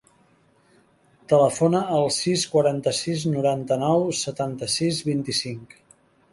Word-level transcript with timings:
Telefona 1.33 1.81
al 1.99 2.09
sis, 2.17 2.47
quaranta-sis, 2.55 3.29
noranta-nou, 3.37 4.09
setanta-sis, 4.25 5.07
vint-i-cinc. 5.13 5.81